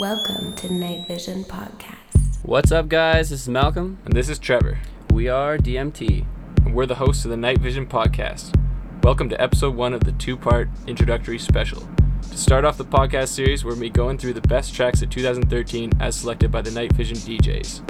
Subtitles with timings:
[0.00, 2.38] Welcome to Night Vision Podcast.
[2.42, 3.28] What's up, guys?
[3.28, 3.98] This is Malcolm.
[4.06, 4.78] And this is Trevor.
[5.12, 6.24] We are DMT.
[6.64, 8.56] And we're the hosts of the Night Vision Podcast.
[9.02, 11.86] Welcome to episode one of the two part introductory special.
[12.30, 15.02] To start off the podcast series, we're going to be going through the best tracks
[15.02, 17.82] of 2013 as selected by the Night Vision DJs.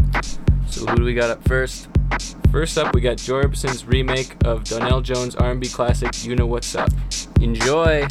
[0.68, 1.90] So who do we got up first?
[2.50, 6.74] First up, we got Joy Orbison's remake of Donell Jones' R&B classic "You Know What's
[6.74, 6.90] Up."
[7.40, 8.08] Enjoy.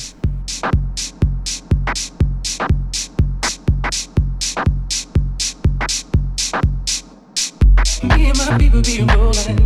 [8.57, 9.59] People be rolling,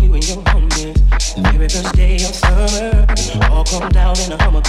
[0.00, 1.00] you and your homies.
[1.70, 3.06] First day of summer,
[3.50, 4.60] all down in a Hummer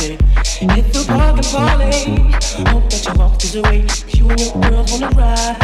[1.77, 2.67] the.
[2.69, 3.13] Hope that you
[3.61, 4.05] the.
[4.15, 5.57] You and your girls wanna ride.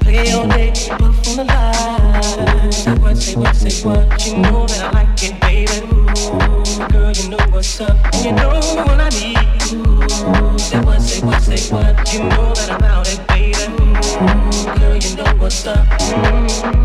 [0.00, 2.72] Play all day, on the.
[2.72, 4.26] Say what, say what, say what.
[4.26, 5.86] You know that I like it, baby.
[5.86, 7.96] Ooh, girl, you know what's up.
[8.24, 9.38] You know what I need.
[9.72, 12.12] Ooh, say what, say what, say what.
[12.12, 12.70] You know that
[13.08, 13.62] it, baby.
[13.72, 16.81] Ooh, girl, you know what's up.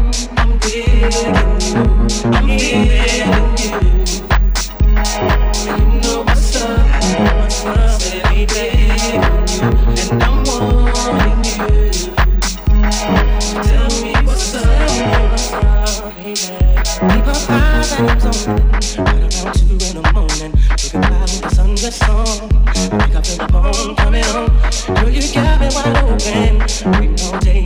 [23.96, 24.48] Coming on.
[24.96, 26.60] Girl, you got me wide open.
[27.00, 27.66] Waiting all day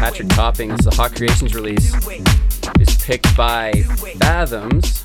[0.00, 0.70] Patrick Topping.
[0.70, 1.94] It's a Hot Creations release.
[2.80, 3.70] It's picked by
[4.18, 5.04] Fathoms.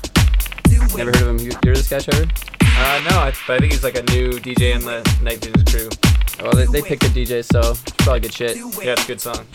[0.96, 1.38] Never heard of him.
[1.38, 2.24] You hear this guy, Trevor?
[2.62, 5.66] Uh, no, I, but I think he's like a new DJ in the Night Vision
[5.66, 5.90] crew.
[6.42, 8.56] Well, they, they picked a DJ, so it's probably good shit.
[8.56, 9.46] Yeah, it's a good song.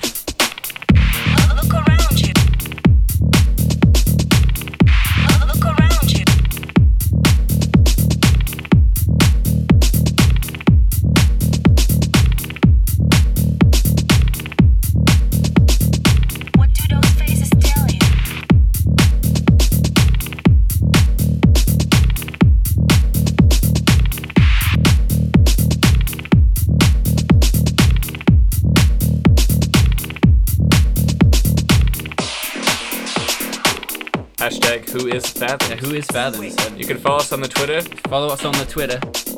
[34.62, 35.72] Hashtag who is Fathom.
[35.72, 36.56] Yeah, who is Fathoms?
[36.78, 37.82] You can follow us on the Twitter.
[38.10, 39.31] Follow us on the Twitter.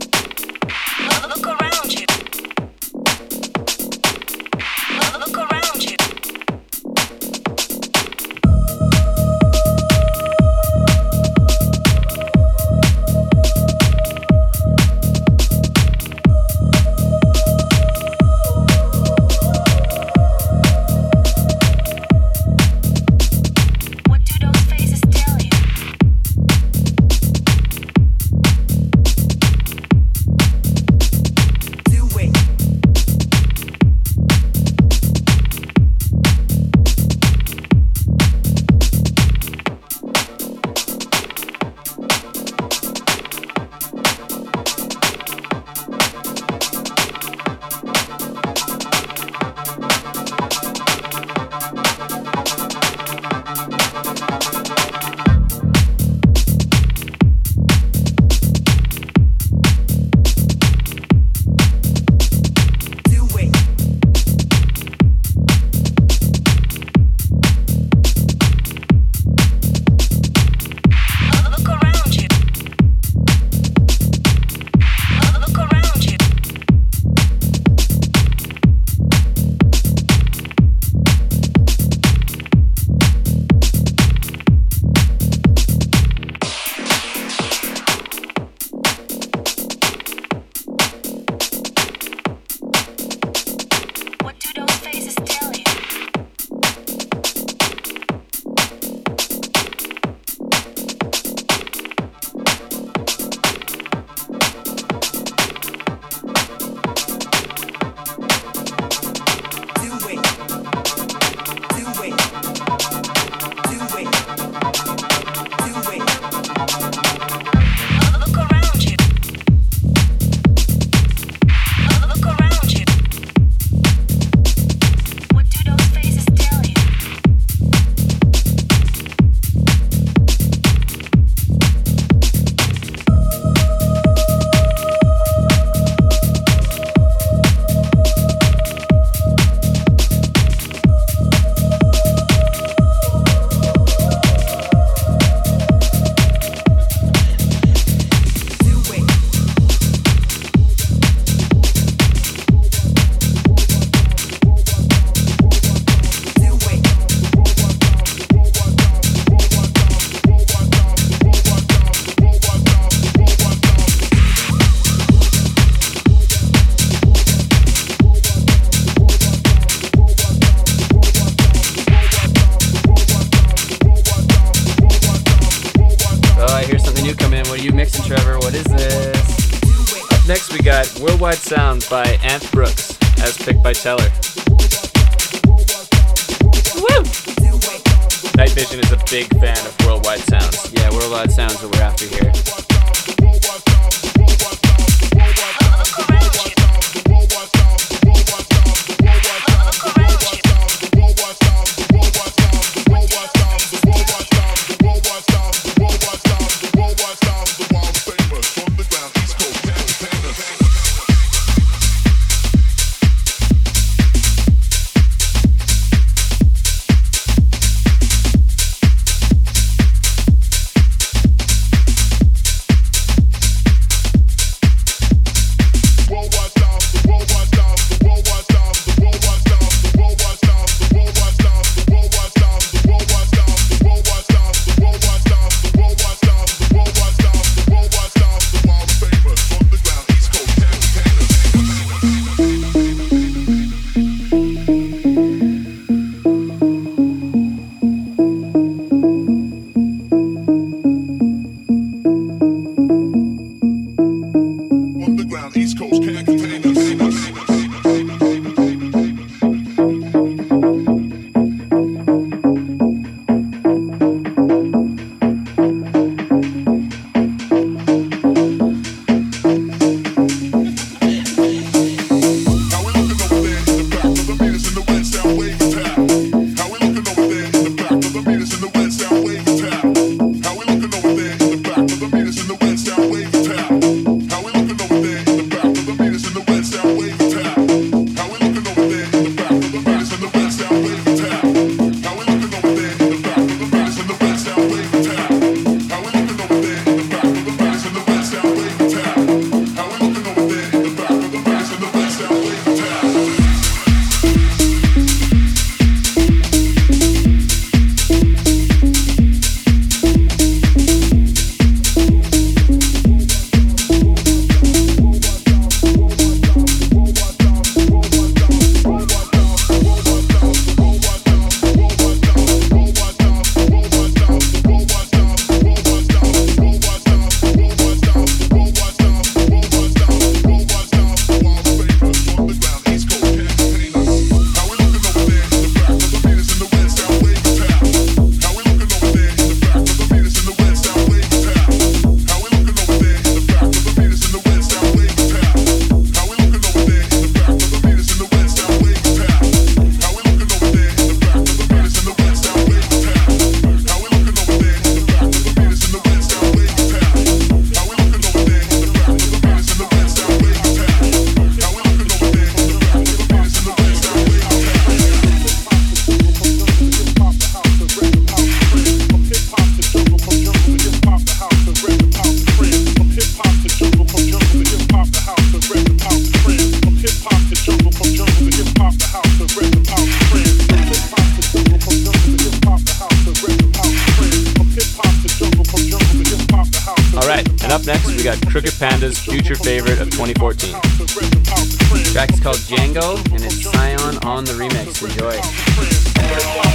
[388.24, 390.72] we got Crooked Panda's future favorite of 2014.
[390.72, 395.04] The is called Jango, and it's Sion on the remix.
[395.04, 396.73] Enjoy.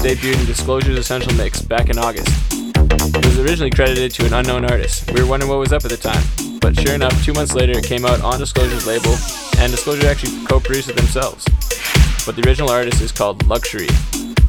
[0.00, 2.26] Debuted in Disclosure's Essential Mix back in August.
[2.54, 5.12] It was originally credited to an unknown artist.
[5.12, 6.22] We were wondering what was up at the time,
[6.58, 9.14] but sure enough, two months later it came out on Disclosure's label,
[9.58, 11.44] and Disclosure actually co-produced it themselves.
[12.24, 13.90] But the original artist is called Lxury.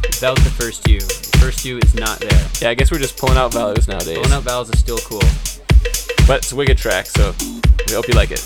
[0.04, 1.00] Without the first U.
[1.00, 2.48] The first U is not there.
[2.62, 4.20] Yeah, I guess we're just pulling out values nowadays.
[4.20, 5.20] Pulling out vowels is still cool.
[6.28, 7.36] But it's a wicked track, so
[7.88, 8.40] we hope you like it.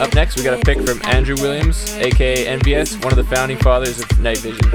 [0.00, 3.58] Up next, we got a pick from Andrew Williams, aka NVS, one of the founding
[3.58, 4.66] fathers of Night Vision.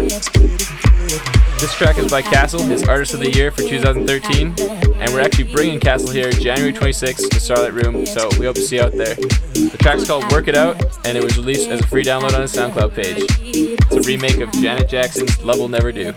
[1.58, 4.54] This track is by Kastle, his Artist of the Year for 2013,
[5.00, 8.62] and we're actually bringing Kastle here January 26th to Starlight Room, so we hope to
[8.62, 9.16] see you out there.
[9.16, 12.42] The track's called Work It Out, and it was released as a free download on
[12.42, 13.26] his SoundCloud page.
[13.40, 16.12] It's a remake of Janet Jackson's Love Will Never Do.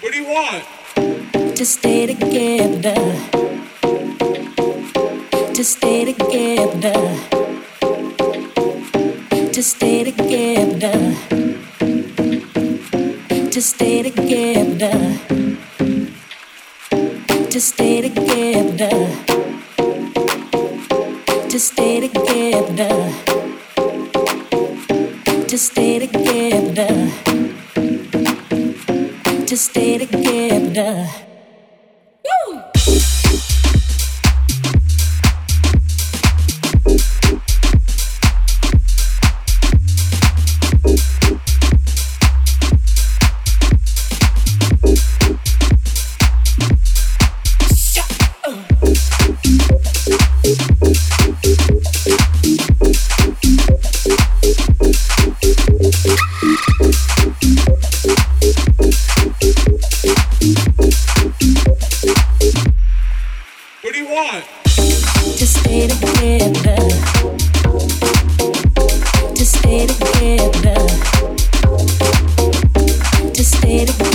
[0.00, 1.54] What do you want?
[1.54, 2.94] To stay together.
[5.52, 7.41] To stay together
[9.52, 11.14] to stay together,
[13.50, 15.18] to stay together,
[17.50, 18.96] to stay together,
[21.50, 23.12] to stay together,
[25.46, 25.91] to stay.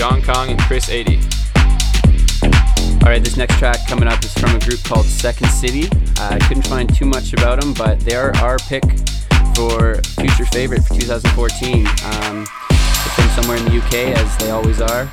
[0.00, 1.20] Jon Kong and Chris Aidy.
[3.02, 5.88] Alright, this next track coming up is from a group called Second City.
[6.18, 8.82] I couldn't find too much about them, but they're our pick
[9.54, 11.86] for future favorite for 2014.
[11.86, 15.08] Um, they're from somewhere in the UK, as they always are.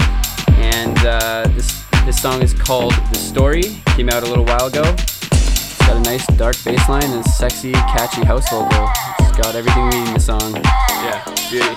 [0.52, 4.84] And uh, this, this song is called The Story, came out a little while ago.
[4.86, 9.17] It's got a nice dark bass line and sexy, catchy house vocal.
[9.38, 10.56] It's got everything we need in the song.
[10.56, 11.76] Yeah, beauty.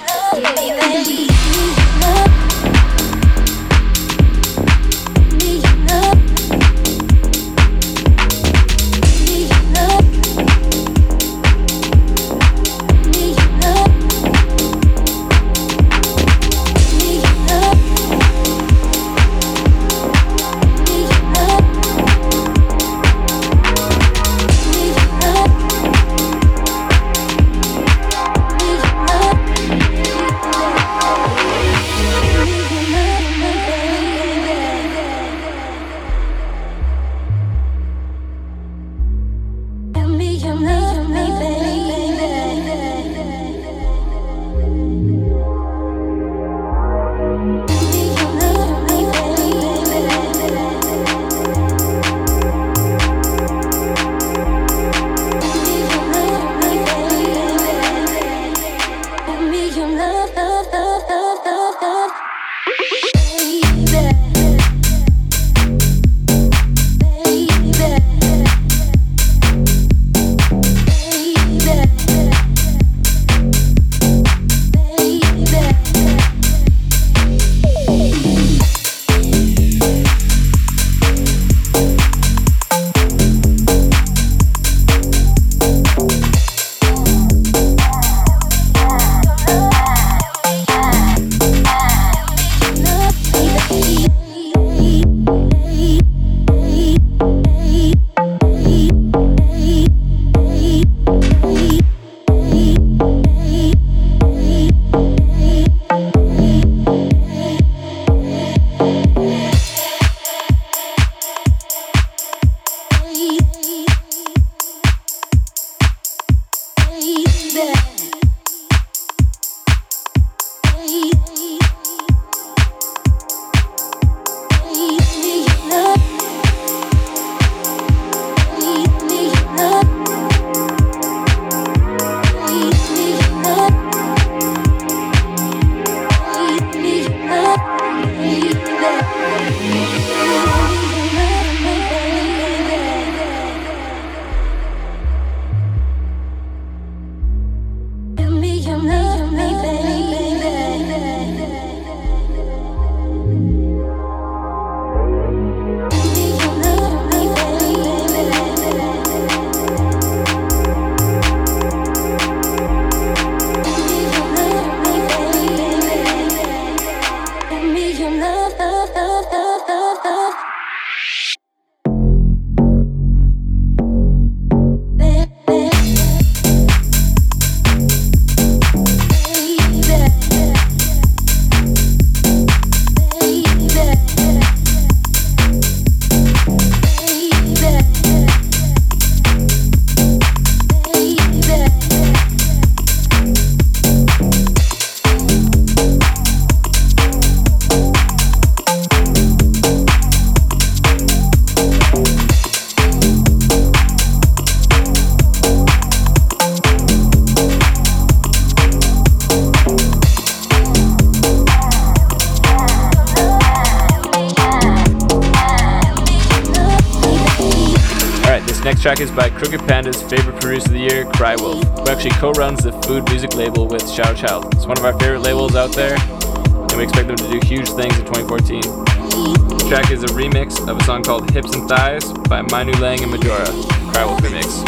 [218.90, 222.64] Track is by Crooked Panda's favorite producer of the year, Kry Wolf, who actually co-runs
[222.64, 224.52] the food music label with Shadow Child.
[224.54, 227.68] It's one of our favorite labels out there, and we expect them to do huge
[227.68, 228.60] things in 2014.
[228.62, 232.72] The track is a remix of a song called Hips and Thighs by My Nu
[232.72, 233.46] Leng and Majora,
[233.92, 234.58] Kry Wolf remix.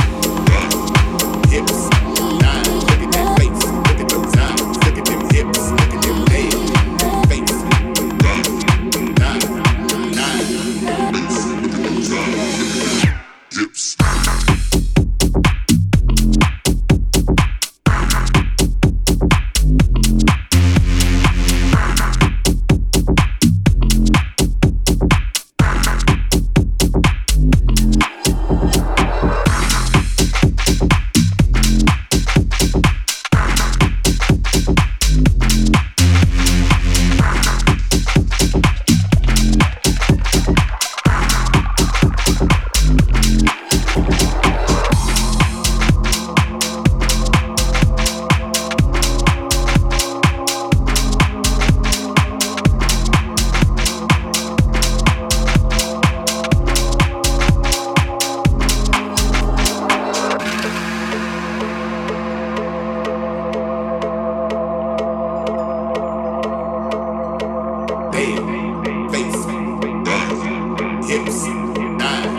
[1.51, 2.02] hips.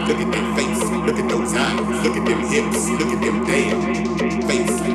[0.07, 0.83] Look at their face.
[0.89, 2.03] Look at those eyes.
[2.03, 2.89] Look at them hips.
[2.89, 4.45] Look at them dance.
[4.45, 4.92] face.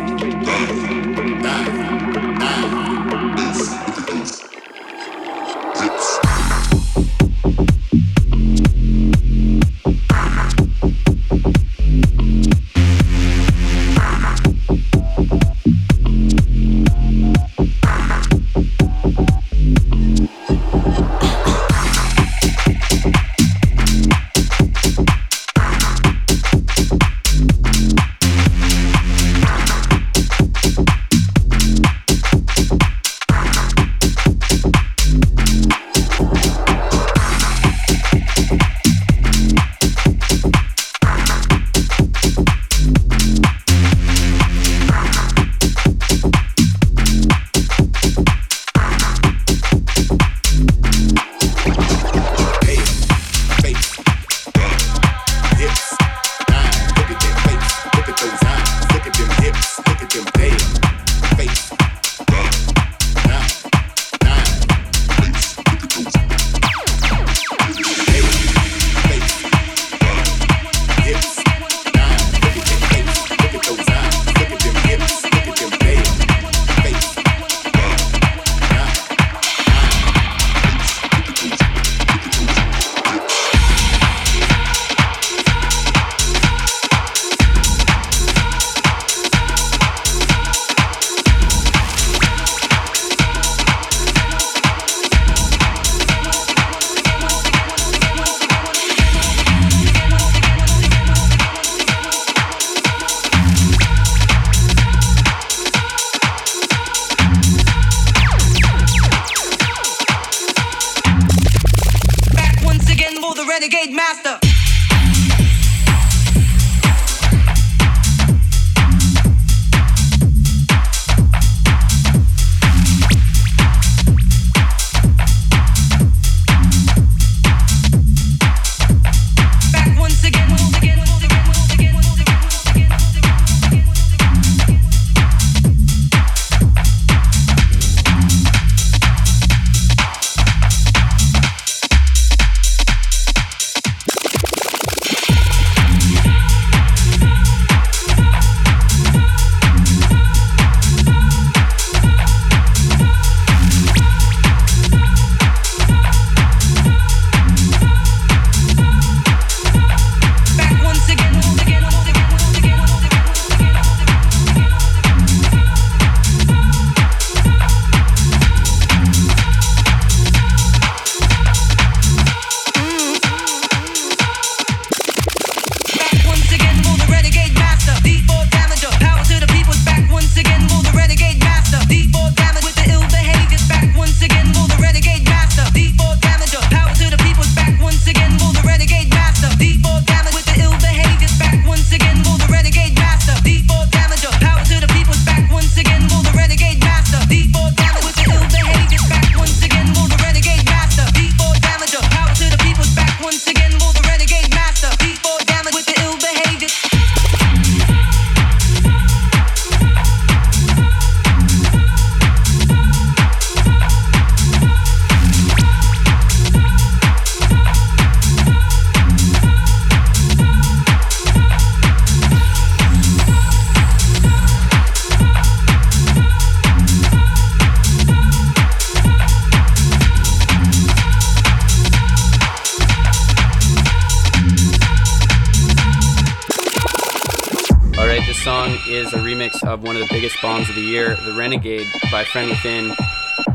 [239.39, 242.95] remix of one of the biggest bombs of the year, The Renegade by Friend Within.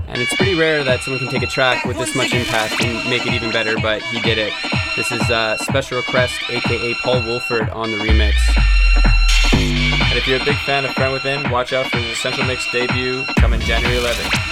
[0.07, 3.09] And it's pretty rare that someone can take a track with this much impact and
[3.09, 4.53] make it even better, but he did it.
[4.95, 8.33] This is uh, Special Request, aka Paul Woolford, on the remix.
[9.53, 12.69] And if you're a big fan of Friend Within, watch out for his Essential Mix
[12.71, 14.42] debut coming January 11th.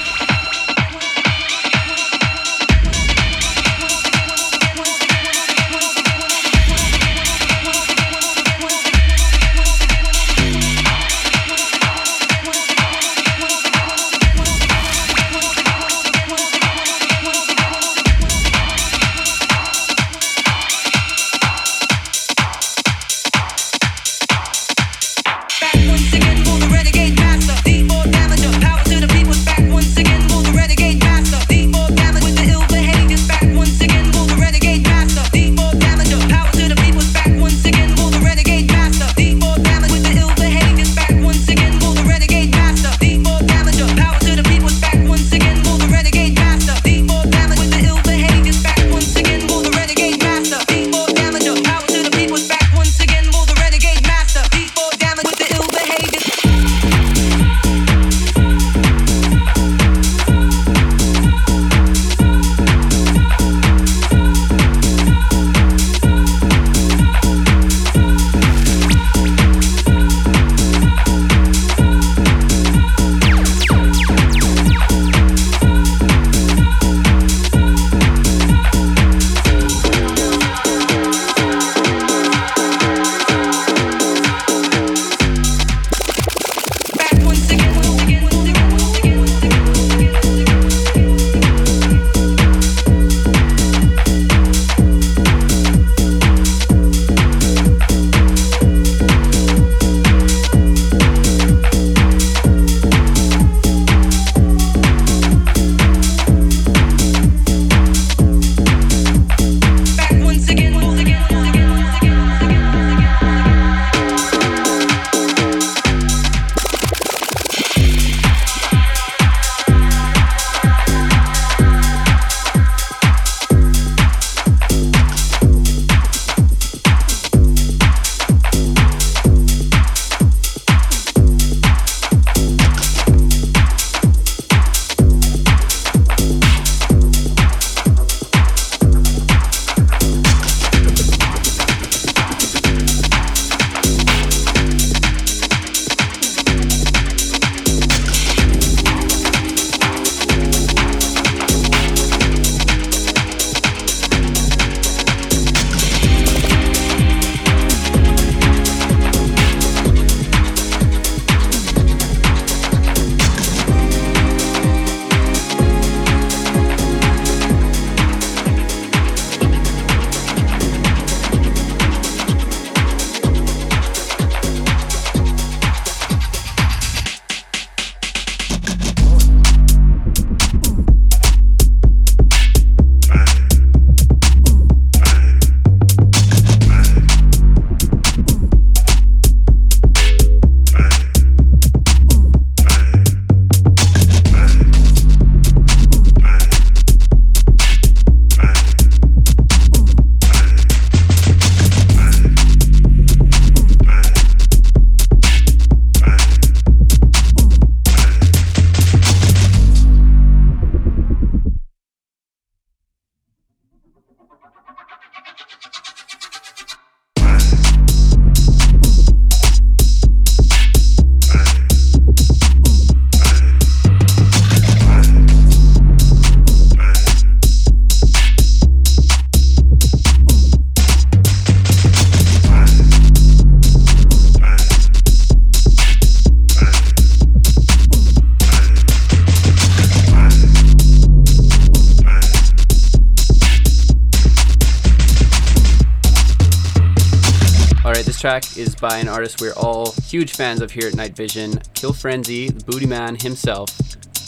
[248.81, 252.63] By an artist we're all huge fans of here at Night Vision, Kill Frenzy, the
[252.65, 253.69] Booty Man himself.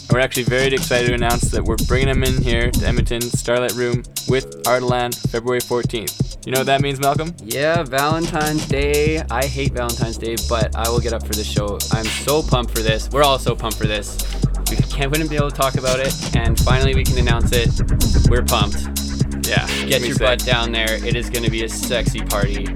[0.04, 3.22] And we're actually very excited to announce that we're bringing him in here to Edmonton
[3.22, 6.46] Starlight Room with Ardalan February 14th.
[6.46, 7.34] You know what that means, Malcolm?
[7.44, 9.24] Yeah, Valentine's Day.
[9.32, 11.80] I hate Valentine's Day, but I will get up for this show.
[11.92, 13.10] I'm so pumped for this.
[13.10, 14.18] We're all so pumped for this.
[14.70, 17.72] We can't wouldn't be able to talk about it, and finally we can announce it.
[18.30, 18.84] We're pumped.
[19.48, 19.66] Yeah.
[19.88, 20.20] Get your sick.
[20.20, 21.04] butt down there.
[21.04, 22.68] It is going to be a sexy party.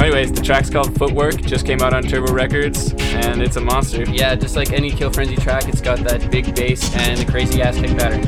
[0.00, 1.42] So, anyways, the track's called Footwork.
[1.42, 4.04] Just came out on Turbo Records, and it's a monster.
[4.04, 7.60] Yeah, just like any Kill Frenzy track, it's got that big bass and a crazy
[7.60, 8.22] ass kick pattern.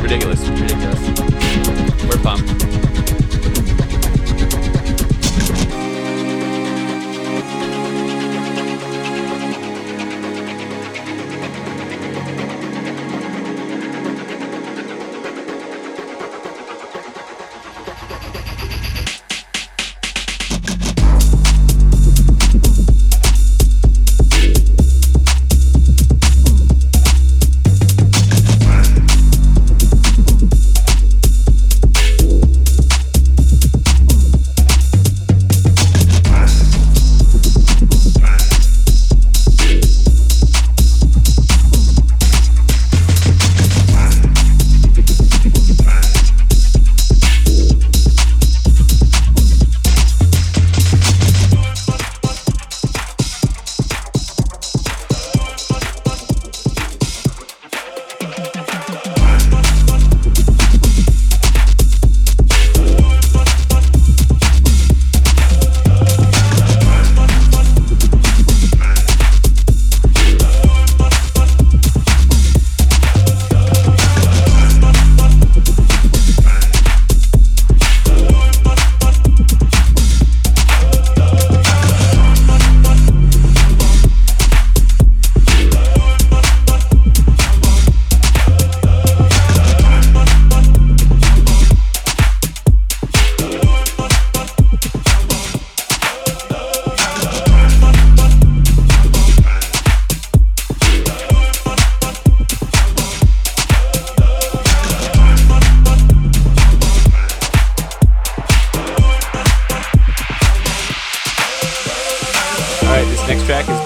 [0.00, 0.48] Ridiculous.
[0.48, 1.00] Ridiculous.
[2.08, 2.87] We're pumped.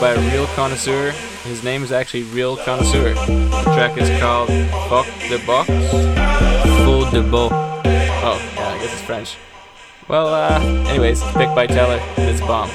[0.03, 1.12] By a real connoisseur.
[1.44, 3.14] His name is actually Real Connoisseur.
[3.14, 4.48] The track is called
[4.88, 5.68] Fuck the Box.
[6.84, 7.50] Faux De Baux.
[7.53, 9.36] Oh, yeah, I guess it's French.
[10.09, 12.00] Well, uh, anyways, picked by Teller.
[12.16, 12.68] It's bomb.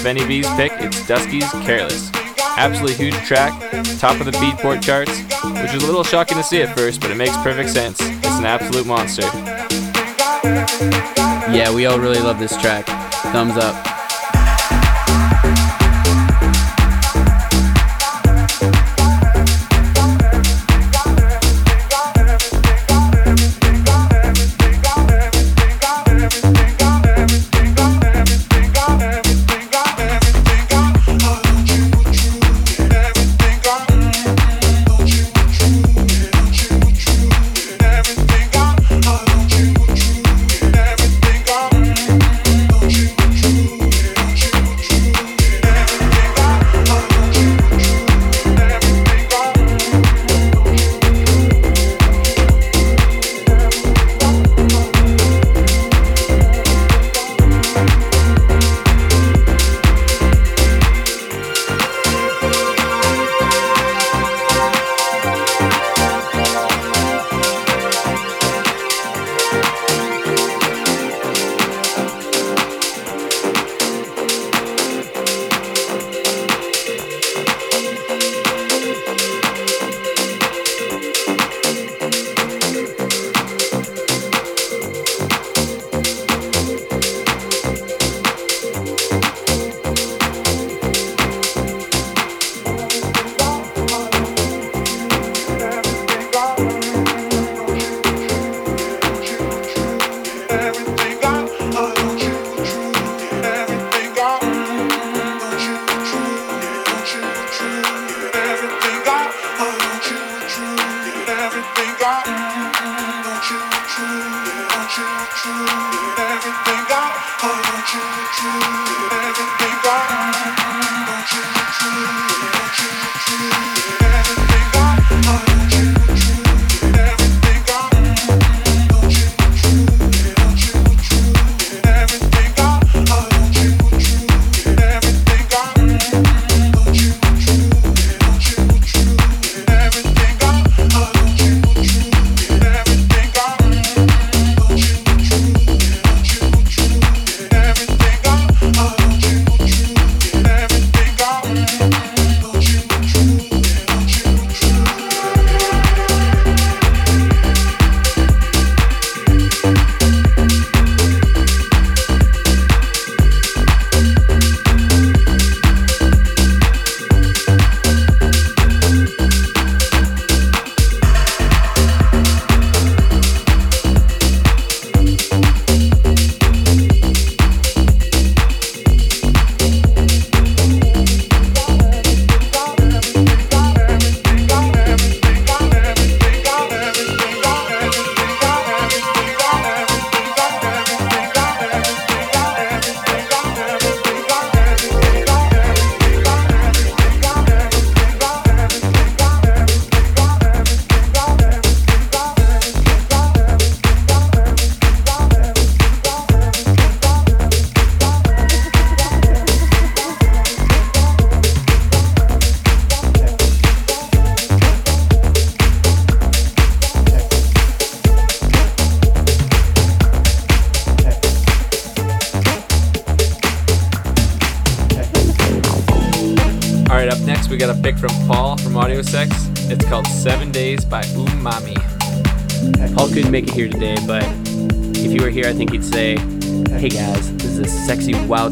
[0.00, 0.72] Svenny B's pick.
[0.76, 2.10] It's Dusky's Careless.
[2.56, 3.52] Absolutely huge track,
[3.98, 5.20] top of the Beatport charts,
[5.62, 7.98] which is a little shocking to see at first, but it makes perfect sense.
[8.00, 9.28] It's an absolute monster.
[11.52, 12.86] Yeah, we all really love this track.
[12.86, 13.89] Thumbs up.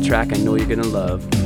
[0.09, 1.38] Track I know you're gonna love.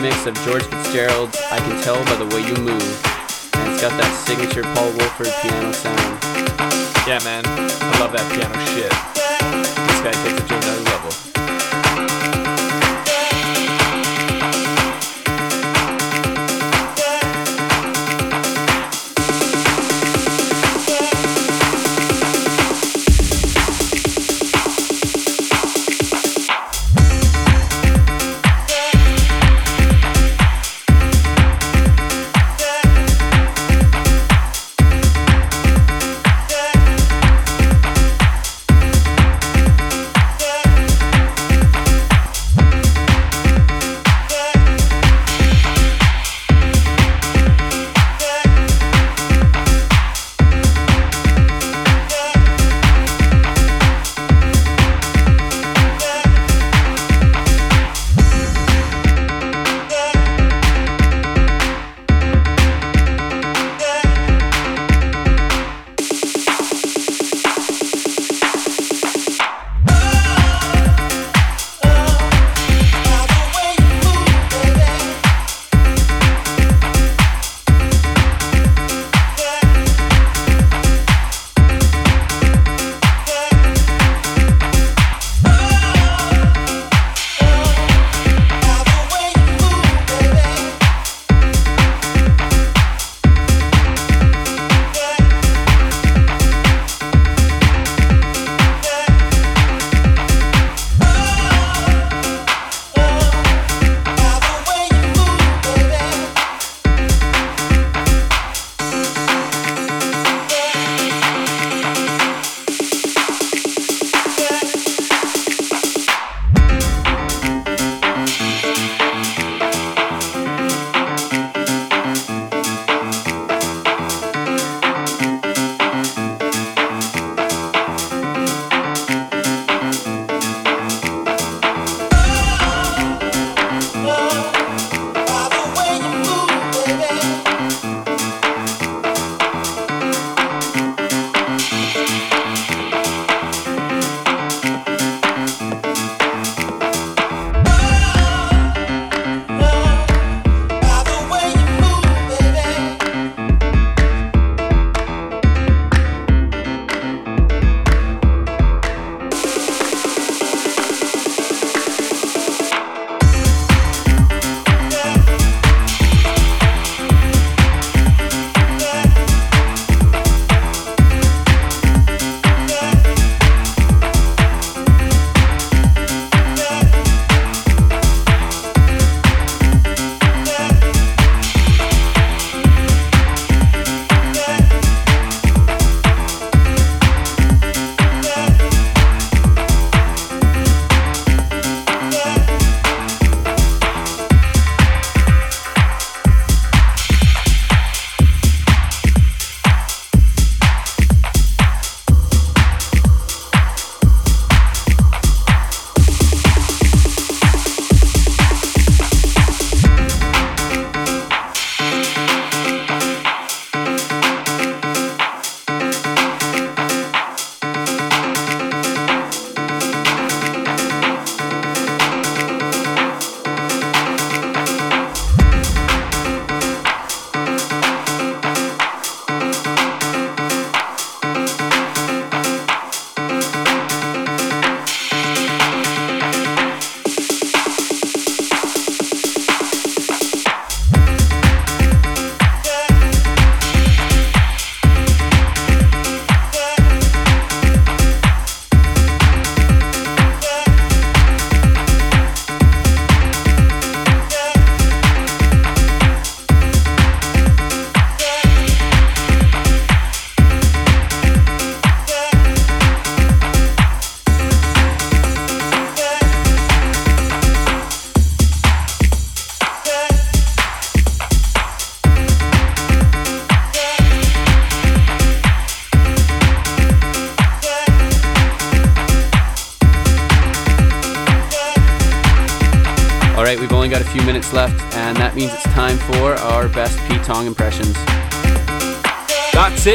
[0.00, 2.80] Remix of George Fitzgerald's I Can Tell by the Way You Move.
[3.52, 6.24] And it's got that signature Paul Woolford piano sound.
[7.06, 7.44] Yeah, man.
[7.44, 8.88] I love that piano shit.
[8.88, 10.59] This guy takes it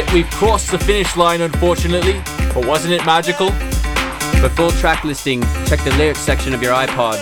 [0.06, 2.20] it, we've crossed the finish line, unfortunately.
[2.54, 3.50] But wasn't it magical?
[4.40, 7.16] For full track listing, check the lyrics section of your iPod.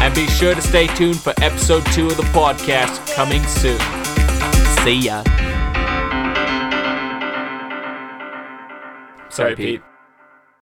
[0.00, 3.78] And be sure to stay tuned for episode two of the podcast coming soon.
[4.84, 5.22] See ya.
[9.28, 9.91] Sorry, Pete.